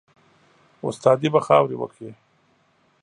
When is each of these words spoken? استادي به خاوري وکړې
استادي 0.87 1.27
به 1.33 1.39
خاوري 1.47 1.75
وکړې 1.77 2.11